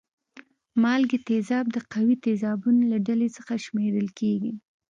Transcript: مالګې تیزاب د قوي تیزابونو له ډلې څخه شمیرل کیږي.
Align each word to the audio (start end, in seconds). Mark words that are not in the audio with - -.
مالګې 0.81 1.19
تیزاب 1.27 1.65
د 1.71 1.77
قوي 1.93 2.15
تیزابونو 2.25 2.81
له 2.91 2.97
ډلې 3.07 3.29
څخه 3.37 3.53
شمیرل 3.65 4.07
کیږي. 4.19 4.53